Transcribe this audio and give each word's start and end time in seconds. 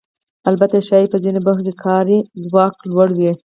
البته 0.49 0.77
ښایي 0.87 1.07
په 1.11 1.17
ځینو 1.23 1.39
برخو 1.45 1.65
کې 1.67 1.73
کاري 1.85 2.17
ځواک 2.47 2.73
لوړ 2.91 3.09
وي 3.17 3.31